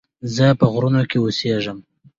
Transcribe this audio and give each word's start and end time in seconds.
زه 0.35 0.45
په 0.59 0.65
غرونو 0.73 1.01
کې 1.09 1.17
اوسيږم 1.19 1.77